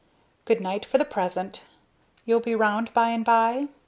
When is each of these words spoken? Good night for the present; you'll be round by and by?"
Good 0.45 0.59
night 0.61 0.83
for 0.83 0.97
the 0.97 1.05
present; 1.05 1.63
you'll 2.25 2.39
be 2.39 2.55
round 2.55 2.91
by 2.91 3.09
and 3.09 3.23
by?" 3.23 3.67